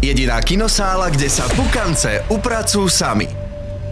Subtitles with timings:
[0.00, 3.28] Jediná kinosála, kde sa pukance upracujú sami.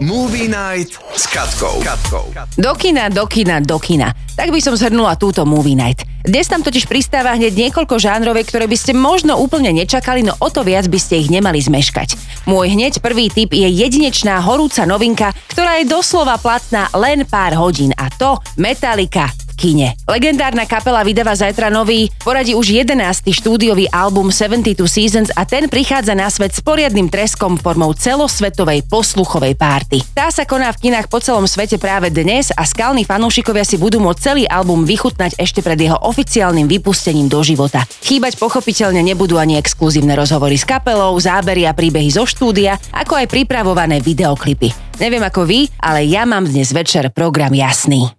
[0.01, 1.85] Movie Night s Katkou.
[1.85, 2.33] Katkou.
[2.57, 4.17] Do kina, do kina, do kina.
[4.33, 6.01] Tak by som zhrnula túto Movie Night.
[6.25, 10.49] Dnes tam totiž pristáva hneď niekoľko žánrové, ktoré by ste možno úplne nečakali, no o
[10.49, 12.17] to viac by ste ich nemali zmeškať.
[12.49, 17.93] Môj hneď prvý tip je jedinečná horúca novinka, ktorá je doslova platná len pár hodín
[17.93, 19.29] a to Metallica
[19.59, 19.91] kine.
[20.07, 23.27] Legendárna kapela vydáva zajtra nový, poradí už 11.
[23.27, 29.59] štúdiový album 72 Seasons a ten prichádza na svet s poriadnym treskom formou celosvetovej posluchovej
[29.59, 29.99] párty.
[30.15, 33.99] Tá sa koná v kinách po celom svete práve dnes a skalní fanúšikovia si budú
[33.99, 37.83] môcť celý album vychutnať ešte pred jeho oficiálnym vypustením do života.
[37.99, 43.27] Chýbať pochopiteľne nebudú ani exkluzívne rozhovory s kapelou, zábery a príbehy zo štúdia, ako aj
[43.27, 44.71] pripravované videoklipy.
[45.03, 48.18] Neviem ako vy, ale ja mám dnes večer program jasný.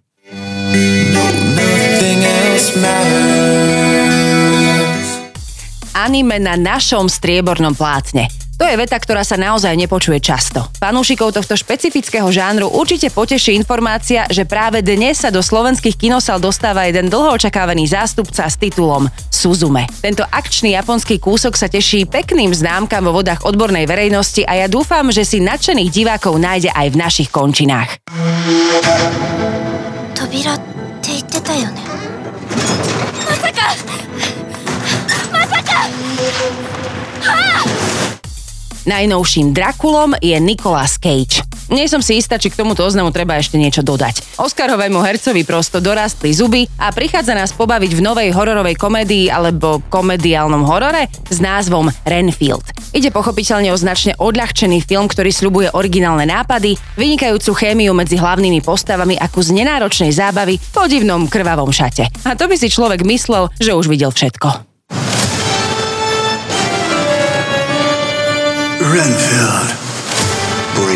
[6.01, 8.27] Anime na našom striebornom plátne.
[8.61, 10.69] To je veta, ktorá sa naozaj nepočuje často.
[10.77, 16.85] Panúšikov tohto špecifického žánru určite poteší informácia, že práve dnes sa do slovenských kinosal dostáva
[16.85, 19.89] jeden dlho očakávaný zástupca s titulom Suzume.
[20.05, 25.09] Tento akčný japonský kúsok sa teší pekným známkam vo vodách odbornej verejnosti a ja dúfam,
[25.09, 27.97] že si nadšených divákov nájde aj v našich končinách.
[30.31, 30.57] 扉っ
[31.01, 31.81] て言ってたよね
[33.27, 33.75] まさか
[35.29, 35.73] まさか
[37.19, 37.81] はあ
[38.85, 41.50] Najnovším Drakulom je Nicolas Cage.
[41.71, 44.35] Nie som si istá, či k tomuto oznamu treba ešte niečo dodať.
[44.43, 50.67] Oscarovému hercovi prosto dorastli zuby a prichádza nás pobaviť v novej hororovej komédii alebo komediálnom
[50.67, 52.67] horore s názvom Renfield.
[52.91, 59.15] Ide pochopiteľne o značne odľahčený film, ktorý sľubuje originálne nápady, vynikajúcu chémiu medzi hlavnými postavami
[59.15, 62.11] a kus nenáročnej zábavy po divnom krvavom šate.
[62.27, 64.67] A to by si človek myslel, že už videl všetko.
[68.91, 69.69] Renfield,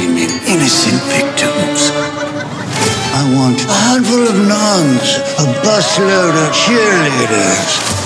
[0.04, 1.92] in innocent victims.
[3.16, 8.05] I want a handful of nuns, a busload of cheerleaders.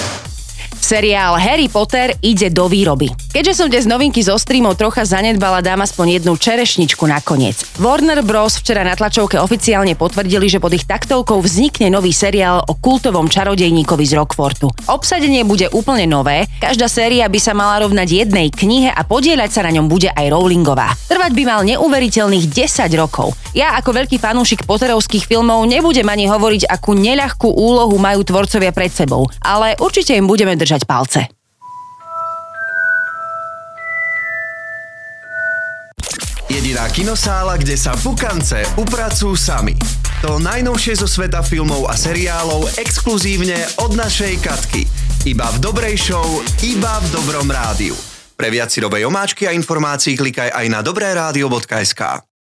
[0.90, 3.14] Seriál Harry Potter ide do výroby.
[3.30, 7.62] Keďže som dnes novinky zo streamov trocha zanedbala, dám aspoň jednu čerešničku nakoniec.
[7.78, 8.58] Warner Bros.
[8.58, 14.02] včera na tlačovke oficiálne potvrdili, že pod ich taktovkou vznikne nový seriál o kultovom čarodejníkovi
[14.02, 14.74] z Rockfortu.
[14.90, 19.62] Obsadenie bude úplne nové, každá séria by sa mala rovnať jednej knihe a podieľať sa
[19.62, 20.90] na ňom bude aj Rowlingová.
[21.06, 23.38] Trvať by mal neuveriteľných 10 rokov.
[23.54, 28.90] Ja ako veľký fanúšik Potterovských filmov nebudem ani hovoriť, akú neľahkú úlohu majú tvorcovia pred
[28.90, 31.22] sebou, ale určite im budeme držať držať palce.
[36.50, 39.78] Jediná kinosála, kde sa pukance upracujú sami.
[40.26, 44.84] To najnovšie zo sveta filmov a seriálov exkluzívne od našej Katky.
[45.30, 46.26] Iba v dobrej show,
[46.66, 47.96] iba v dobrom rádiu.
[48.34, 52.29] Pre viac si omáčky a informácií klikaj aj na dobré rádio.sk.